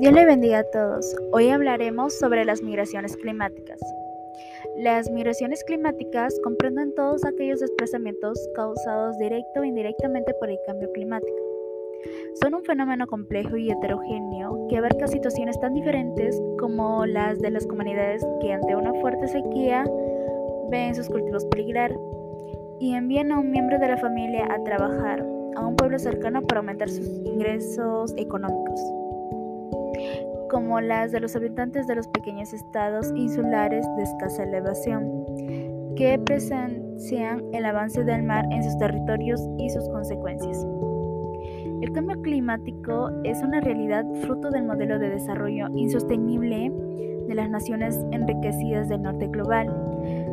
Dios 0.00 0.14
le 0.14 0.24
bendiga 0.24 0.60
a 0.60 0.64
todos. 0.64 1.14
Hoy 1.30 1.50
hablaremos 1.50 2.18
sobre 2.18 2.46
las 2.46 2.62
migraciones 2.62 3.18
climáticas. 3.18 3.78
Las 4.78 5.10
migraciones 5.10 5.62
climáticas 5.64 6.40
comprenden 6.42 6.94
todos 6.94 7.22
aquellos 7.26 7.60
desplazamientos 7.60 8.38
causados 8.54 9.18
directo 9.18 9.60
o 9.60 9.64
indirectamente 9.64 10.32
por 10.40 10.48
el 10.48 10.58
cambio 10.66 10.90
climático. 10.92 11.36
Son 12.40 12.54
un 12.54 12.64
fenómeno 12.64 13.06
complejo 13.06 13.58
y 13.58 13.70
heterogéneo 13.70 14.68
que 14.70 14.78
abarca 14.78 15.06
situaciones 15.06 15.60
tan 15.60 15.74
diferentes 15.74 16.40
como 16.58 17.04
las 17.04 17.38
de 17.38 17.50
las 17.50 17.66
comunidades 17.66 18.26
que 18.40 18.54
ante 18.54 18.74
una 18.74 18.94
fuerte 19.02 19.28
sequía 19.28 19.84
ven 20.70 20.94
sus 20.94 21.10
cultivos 21.10 21.44
peligrar 21.44 21.94
y 22.78 22.94
envían 22.94 23.32
a 23.32 23.38
un 23.38 23.50
miembro 23.50 23.78
de 23.78 23.88
la 23.88 23.98
familia 23.98 24.46
a 24.50 24.64
trabajar 24.64 25.20
a 25.56 25.66
un 25.66 25.76
pueblo 25.76 25.98
cercano 25.98 26.40
para 26.40 26.60
aumentar 26.60 26.88
sus 26.88 27.06
ingresos 27.06 28.14
económicos 28.16 28.80
como 30.50 30.80
las 30.80 31.12
de 31.12 31.20
los 31.20 31.36
habitantes 31.36 31.86
de 31.86 31.94
los 31.94 32.08
pequeños 32.08 32.52
estados 32.52 33.12
insulares 33.14 33.86
de 33.96 34.02
escasa 34.02 34.42
elevación, 34.42 35.24
que 35.96 36.18
presencian 36.18 37.44
el 37.52 37.64
avance 37.64 38.02
del 38.04 38.24
mar 38.24 38.44
en 38.50 38.64
sus 38.64 38.76
territorios 38.78 39.40
y 39.58 39.70
sus 39.70 39.88
consecuencias. 39.88 40.66
El 41.80 41.92
cambio 41.92 42.20
climático 42.20 43.10
es 43.24 43.40
una 43.42 43.60
realidad 43.60 44.04
fruto 44.22 44.50
del 44.50 44.64
modelo 44.64 44.98
de 44.98 45.10
desarrollo 45.10 45.68
insostenible 45.74 46.72
de 47.28 47.34
las 47.34 47.48
naciones 47.48 48.04
enriquecidas 48.10 48.88
del 48.88 49.02
norte 49.02 49.28
global. 49.28 49.72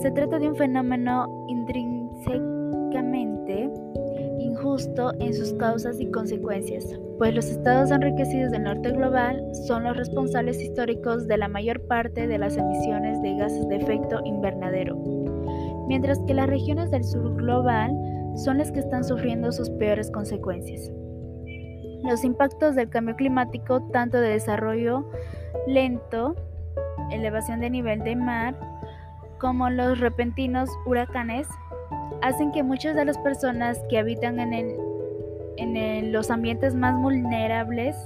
Se 0.00 0.10
trata 0.10 0.38
de 0.38 0.48
un 0.48 0.56
fenómeno 0.56 1.28
intrínsecamente 1.48 3.70
injusto 4.58 5.12
en 5.20 5.32
sus 5.34 5.52
causas 5.54 6.00
y 6.00 6.10
consecuencias, 6.10 6.84
pues 7.18 7.34
los 7.34 7.46
estados 7.46 7.90
enriquecidos 7.92 8.50
del 8.50 8.64
norte 8.64 8.90
global 8.90 9.40
son 9.66 9.84
los 9.84 9.96
responsables 9.96 10.60
históricos 10.60 11.28
de 11.28 11.38
la 11.38 11.48
mayor 11.48 11.80
parte 11.86 12.26
de 12.26 12.38
las 12.38 12.56
emisiones 12.56 13.22
de 13.22 13.36
gases 13.36 13.68
de 13.68 13.76
efecto 13.76 14.20
invernadero, 14.24 14.96
mientras 15.86 16.18
que 16.26 16.34
las 16.34 16.48
regiones 16.48 16.90
del 16.90 17.04
sur 17.04 17.36
global 17.36 17.92
son 18.34 18.58
las 18.58 18.72
que 18.72 18.80
están 18.80 19.04
sufriendo 19.04 19.52
sus 19.52 19.70
peores 19.70 20.10
consecuencias. 20.10 20.90
Los 22.02 22.24
impactos 22.24 22.74
del 22.74 22.88
cambio 22.88 23.14
climático, 23.14 23.80
tanto 23.92 24.20
de 24.20 24.30
desarrollo 24.30 25.08
lento, 25.68 26.34
elevación 27.12 27.60
de 27.60 27.70
nivel 27.70 28.00
de 28.00 28.16
mar, 28.16 28.58
como 29.38 29.70
los 29.70 30.00
repentinos 30.00 30.68
huracanes, 30.84 31.46
hacen 32.22 32.52
que 32.52 32.62
muchas 32.62 32.94
de 32.96 33.04
las 33.04 33.18
personas 33.18 33.80
que 33.88 33.98
habitan 33.98 34.38
en, 34.52 34.76
los 36.12 36.30
ambientes 36.30 36.74
más 36.74 36.96
vulnerables, 37.00 37.96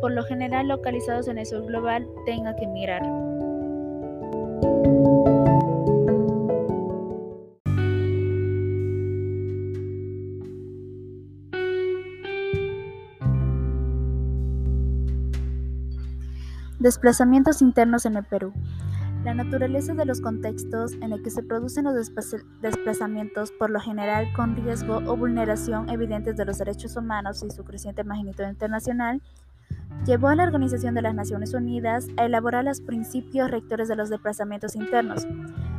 por 0.00 0.12
lo 0.12 0.22
general 0.24 0.68
localizados 0.68 1.28
en 1.28 1.38
el 1.38 1.46
sur 1.46 1.66
global, 1.66 2.06
tengan 2.24 2.56
que 2.56 2.66
mirar. 2.66 3.02
Desplazamientos 16.78 17.60
internos 17.60 18.06
en 18.06 18.16
el 18.16 18.24
Perú. 18.24 18.54
La 19.24 19.34
naturaleza 19.34 19.92
de 19.92 20.06
los 20.06 20.22
contextos 20.22 20.94
en 20.94 21.12
el 21.12 21.22
que 21.22 21.28
se 21.30 21.42
producen 21.42 21.84
los 21.84 21.94
desplazamientos, 22.62 23.52
por 23.52 23.68
lo 23.68 23.78
general 23.78 24.32
con 24.32 24.56
riesgo 24.56 24.96
o 24.96 25.14
vulneración 25.14 25.90
evidentes 25.90 26.38
de 26.38 26.46
los 26.46 26.56
derechos 26.56 26.96
humanos 26.96 27.42
y 27.42 27.50
su 27.50 27.62
creciente 27.62 28.02
magnitud 28.02 28.44
internacional, 28.44 29.20
llevó 30.06 30.28
a 30.28 30.36
la 30.36 30.44
Organización 30.44 30.94
de 30.94 31.02
las 31.02 31.14
Naciones 31.14 31.52
Unidas 31.52 32.06
a 32.16 32.24
elaborar 32.24 32.64
los 32.64 32.80
principios 32.80 33.50
rectores 33.50 33.88
de 33.88 33.96
los 33.96 34.08
desplazamientos 34.08 34.74
internos, 34.74 35.26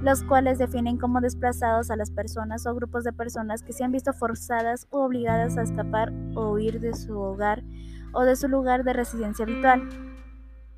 los 0.00 0.22
cuales 0.22 0.58
definen 0.58 0.96
como 0.96 1.20
desplazados 1.20 1.90
a 1.90 1.96
las 1.96 2.12
personas 2.12 2.66
o 2.66 2.74
grupos 2.76 3.02
de 3.02 3.12
personas 3.12 3.64
que 3.64 3.72
se 3.72 3.82
han 3.82 3.90
visto 3.90 4.12
forzadas 4.12 4.86
o 4.90 5.04
obligadas 5.04 5.58
a 5.58 5.62
escapar 5.62 6.12
o 6.36 6.52
huir 6.52 6.78
de 6.78 6.94
su 6.94 7.18
hogar 7.18 7.64
o 8.12 8.22
de 8.22 8.36
su 8.36 8.46
lugar 8.46 8.84
de 8.84 8.92
residencia 8.92 9.44
habitual 9.44 10.13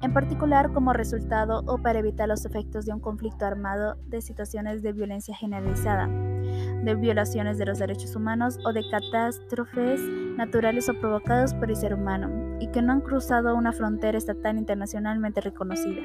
en 0.03 0.12
particular 0.12 0.73
como 0.73 0.93
resultado 0.93 1.62
o 1.67 1.79
para 1.79 1.99
evitar 1.99 2.29
los 2.29 2.45
efectos 2.45 2.84
de 2.84 2.93
un 2.93 3.01
conflicto 3.01 3.47
armado, 3.47 3.97
de 4.07 4.21
situaciones 4.21 4.83
de 4.83 4.93
violencia 4.93 5.34
generalizada, 5.34 6.07
de 6.07 6.95
violaciones 6.95 7.59
de 7.59 7.67
los 7.67 7.79
derechos 7.79 8.15
humanos 8.15 8.59
o 8.65 8.73
de 8.73 8.83
catástrofes 8.91 10.01
naturales 10.37 10.89
o 10.89 10.95
provocadas 11.01 11.55
por 11.55 11.71
el 11.71 11.77
ser 11.77 11.95
humano, 11.95 12.59
y 12.61 12.69
que 12.69 12.83
no 12.83 12.93
han 12.93 13.01
cruzado 13.01 13.56
una 13.56 13.73
frontera 13.73 14.19
estatal 14.19 14.59
internacionalmente 14.59 15.41
reconocida. 15.41 16.03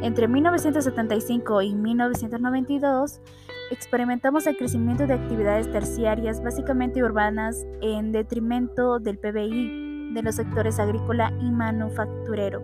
Entre 0.00 0.28
1975 0.28 1.62
y 1.62 1.74
1992, 1.74 3.20
experimentamos 3.70 4.46
el 4.46 4.56
crecimiento 4.56 5.06
de 5.06 5.14
actividades 5.14 5.70
terciarias, 5.70 6.42
básicamente 6.42 7.02
urbanas, 7.02 7.66
en 7.82 8.12
detrimento 8.12 9.00
del 9.00 9.18
PBI, 9.18 9.87
de 10.18 10.24
los 10.24 10.34
sectores 10.34 10.80
agrícola 10.80 11.32
y 11.40 11.50
manufacturero. 11.50 12.60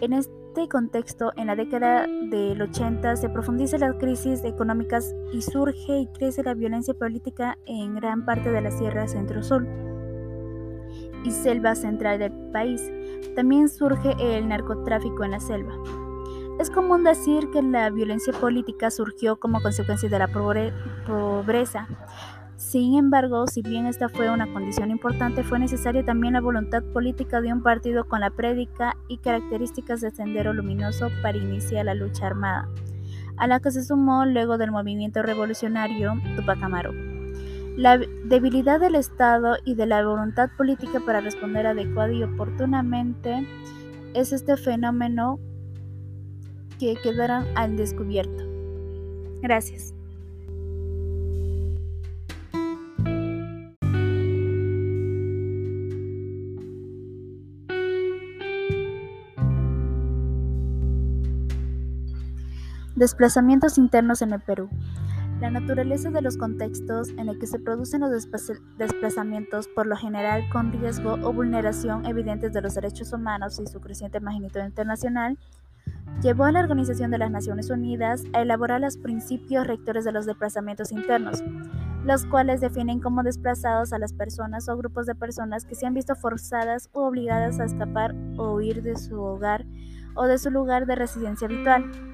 En 0.00 0.12
este 0.12 0.68
contexto, 0.68 1.32
en 1.36 1.46
la 1.46 1.56
década 1.56 2.06
del 2.06 2.60
80 2.60 3.16
se 3.16 3.30
profundiza 3.30 3.78
las 3.78 3.94
crisis 3.94 4.44
económicas 4.44 5.14
y 5.32 5.40
surge 5.40 5.98
y 6.00 6.06
crece 6.08 6.42
la 6.42 6.52
violencia 6.52 6.92
política 6.92 7.56
en 7.64 7.94
gran 7.94 8.26
parte 8.26 8.50
de 8.50 8.60
la 8.60 8.70
Sierra 8.70 9.08
Centro-Sur 9.08 9.66
y 11.24 11.30
selva 11.30 11.74
central 11.74 12.18
del 12.18 12.32
país. 12.52 12.82
También 13.34 13.70
surge 13.70 14.14
el 14.20 14.46
narcotráfico 14.46 15.24
en 15.24 15.30
la 15.30 15.40
selva. 15.40 15.72
Es 16.60 16.70
común 16.70 17.02
decir 17.02 17.50
que 17.50 17.62
la 17.62 17.88
violencia 17.90 18.32
política 18.34 18.90
surgió 18.90 19.36
como 19.36 19.60
consecuencia 19.62 20.08
de 20.08 20.18
la 20.18 20.28
pobreza, 20.28 21.88
sin 22.56 22.96
embargo, 22.96 23.46
si 23.46 23.62
bien 23.62 23.86
esta 23.86 24.08
fue 24.08 24.30
una 24.30 24.52
condición 24.52 24.90
importante, 24.90 25.42
fue 25.42 25.58
necesaria 25.58 26.04
también 26.04 26.34
la 26.34 26.40
voluntad 26.40 26.82
política 26.82 27.40
de 27.40 27.52
un 27.52 27.62
partido 27.62 28.04
con 28.04 28.20
la 28.20 28.30
prédica 28.30 28.96
y 29.08 29.18
características 29.18 30.00
de 30.00 30.12
Sendero 30.12 30.52
Luminoso 30.52 31.08
para 31.20 31.36
iniciar 31.36 31.86
la 31.86 31.94
lucha 31.94 32.26
armada, 32.26 32.68
a 33.36 33.46
la 33.48 33.58
que 33.58 33.72
se 33.72 33.84
sumó 33.84 34.24
luego 34.24 34.56
del 34.56 34.70
movimiento 34.70 35.22
revolucionario 35.22 36.14
Tupac 36.36 36.62
Amaru. 36.62 36.92
La 37.76 37.98
debilidad 38.24 38.78
del 38.78 38.94
Estado 38.94 39.56
y 39.64 39.74
de 39.74 39.86
la 39.86 40.06
voluntad 40.06 40.48
política 40.56 41.00
para 41.04 41.20
responder 41.20 41.66
adecuada 41.66 42.12
y 42.12 42.22
oportunamente 42.22 43.48
es 44.14 44.32
este 44.32 44.56
fenómeno 44.56 45.40
que 46.78 46.94
quedará 47.02 47.44
al 47.56 47.76
descubierto. 47.76 48.44
Gracias. 49.42 49.92
Desplazamientos 62.96 63.76
internos 63.76 64.22
en 64.22 64.32
el 64.32 64.40
Perú. 64.40 64.68
La 65.40 65.50
naturaleza 65.50 66.10
de 66.10 66.22
los 66.22 66.36
contextos 66.36 67.08
en 67.18 67.28
el 67.28 67.40
que 67.40 67.48
se 67.48 67.58
producen 67.58 68.02
los 68.02 68.28
desplazamientos, 68.78 69.66
por 69.66 69.88
lo 69.88 69.96
general 69.96 70.48
con 70.52 70.70
riesgo 70.70 71.14
o 71.14 71.32
vulneración 71.32 72.06
evidentes 72.06 72.52
de 72.52 72.62
los 72.62 72.76
derechos 72.76 73.12
humanos 73.12 73.58
y 73.58 73.66
su 73.66 73.80
creciente 73.80 74.20
magnitud 74.20 74.60
internacional, 74.60 75.36
llevó 76.22 76.44
a 76.44 76.52
la 76.52 76.60
Organización 76.60 77.10
de 77.10 77.18
las 77.18 77.32
Naciones 77.32 77.68
Unidas 77.68 78.22
a 78.32 78.42
elaborar 78.42 78.80
los 78.80 78.96
principios 78.96 79.66
rectores 79.66 80.04
de 80.04 80.12
los 80.12 80.24
desplazamientos 80.24 80.92
internos, 80.92 81.42
los 82.04 82.24
cuales 82.26 82.60
definen 82.60 83.00
como 83.00 83.24
desplazados 83.24 83.92
a 83.92 83.98
las 83.98 84.12
personas 84.12 84.68
o 84.68 84.76
grupos 84.76 85.06
de 85.06 85.16
personas 85.16 85.64
que 85.64 85.74
se 85.74 85.84
han 85.84 85.94
visto 85.94 86.14
forzadas 86.14 86.90
o 86.92 87.08
obligadas 87.08 87.58
a 87.58 87.64
escapar 87.64 88.14
o 88.36 88.54
huir 88.54 88.84
de 88.84 88.96
su 88.96 89.20
hogar 89.20 89.64
o 90.14 90.26
de 90.26 90.38
su 90.38 90.52
lugar 90.52 90.86
de 90.86 90.94
residencia 90.94 91.48
habitual 91.48 92.13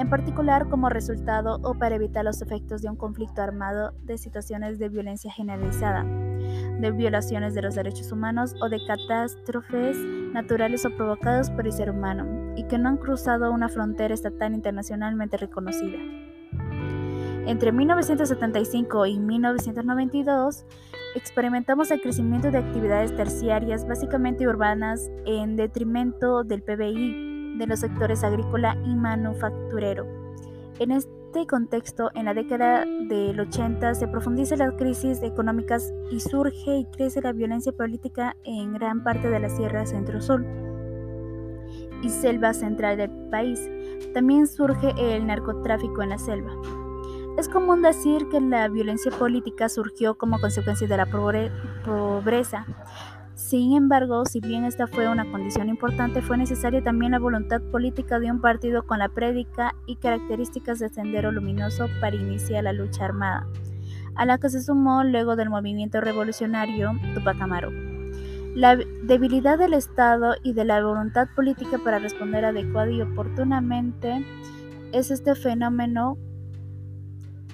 en 0.00 0.08
particular 0.08 0.66
como 0.68 0.88
resultado 0.88 1.60
o 1.62 1.74
para 1.74 1.94
evitar 1.94 2.24
los 2.24 2.40
efectos 2.40 2.80
de 2.80 2.88
un 2.88 2.96
conflicto 2.96 3.42
armado, 3.42 3.92
de 4.02 4.16
situaciones 4.16 4.78
de 4.78 4.88
violencia 4.88 5.30
generalizada, 5.30 6.04
de 6.04 6.90
violaciones 6.90 7.54
de 7.54 7.60
los 7.60 7.74
derechos 7.74 8.10
humanos 8.10 8.54
o 8.62 8.70
de 8.70 8.78
catástrofes 8.86 9.98
naturales 10.32 10.86
o 10.86 10.96
provocadas 10.96 11.50
por 11.50 11.66
el 11.66 11.72
ser 11.72 11.90
humano, 11.90 12.54
y 12.56 12.64
que 12.64 12.78
no 12.78 12.88
han 12.88 12.96
cruzado 12.96 13.52
una 13.52 13.68
frontera 13.68 14.14
estatal 14.14 14.54
internacionalmente 14.54 15.36
reconocida. 15.36 15.98
Entre 17.46 17.70
1975 17.70 19.04
y 19.04 19.18
1992, 19.18 20.64
experimentamos 21.14 21.90
el 21.90 22.00
crecimiento 22.00 22.50
de 22.50 22.58
actividades 22.58 23.14
terciarias, 23.14 23.86
básicamente 23.86 24.48
urbanas, 24.48 25.10
en 25.26 25.56
detrimento 25.56 26.42
del 26.42 26.62
PBI, 26.62 27.29
de 27.60 27.68
los 27.68 27.80
sectores 27.80 28.24
agrícola 28.24 28.76
y 28.84 28.96
manufacturero. 28.96 30.06
En 30.80 30.90
este 30.90 31.46
contexto, 31.46 32.10
en 32.14 32.24
la 32.24 32.34
década 32.34 32.84
del 32.84 33.38
80 33.38 33.94
se 33.94 34.08
profundiza 34.08 34.56
las 34.56 34.72
crisis 34.72 35.22
económicas 35.22 35.92
y 36.10 36.18
surge 36.20 36.78
y 36.78 36.84
crece 36.86 37.20
la 37.20 37.32
violencia 37.32 37.70
política 37.70 38.36
en 38.44 38.72
gran 38.72 39.04
parte 39.04 39.28
de 39.28 39.38
la 39.38 39.50
Sierra 39.50 39.86
Centro-Sur 39.86 40.44
y 42.02 42.08
selva 42.08 42.54
central 42.54 42.96
del 42.96 43.10
país. 43.30 43.60
También 44.14 44.46
surge 44.46 44.94
el 44.98 45.26
narcotráfico 45.26 46.02
en 46.02 46.08
la 46.08 46.18
selva. 46.18 46.50
Es 47.38 47.48
común 47.48 47.82
decir 47.82 48.28
que 48.30 48.40
la 48.40 48.68
violencia 48.68 49.12
política 49.12 49.68
surgió 49.68 50.16
como 50.16 50.40
consecuencia 50.40 50.88
de 50.88 50.96
la 50.96 51.06
pobreza. 51.06 52.66
Sin 53.40 53.72
embargo, 53.72 54.26
si 54.26 54.38
bien 54.38 54.64
esta 54.64 54.86
fue 54.86 55.08
una 55.08 55.28
condición 55.28 55.70
importante, 55.70 56.20
fue 56.20 56.36
necesaria 56.36 56.84
también 56.84 57.12
la 57.12 57.18
voluntad 57.18 57.62
política 57.72 58.20
de 58.20 58.30
un 58.30 58.40
partido 58.40 58.86
con 58.86 58.98
la 58.98 59.08
prédica 59.08 59.74
y 59.86 59.96
características 59.96 60.78
de 60.78 60.90
Sendero 60.90 61.32
Luminoso 61.32 61.86
para 62.00 62.14
iniciar 62.14 62.64
la 62.64 62.74
lucha 62.74 63.06
armada, 63.06 63.48
a 64.14 64.26
la 64.26 64.36
que 64.38 64.50
se 64.50 64.62
sumó 64.62 65.02
luego 65.04 65.36
del 65.36 65.48
movimiento 65.48 66.02
revolucionario 66.02 66.92
Tupac 67.14 67.40
Amaru. 67.40 67.72
La 68.54 68.76
debilidad 68.76 69.58
del 69.58 69.72
Estado 69.72 70.34
y 70.44 70.52
de 70.52 70.66
la 70.66 70.84
voluntad 70.84 71.26
política 71.34 71.78
para 71.82 71.98
responder 71.98 72.44
adecuada 72.44 72.90
y 72.90 73.00
oportunamente 73.00 74.24
es 74.92 75.10
este 75.10 75.34
fenómeno 75.34 76.18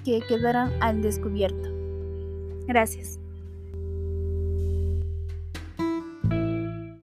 que 0.03 0.19
quedarán 0.27 0.69
al 0.81 1.01
descubierto. 1.01 1.69
Gracias. 2.67 3.19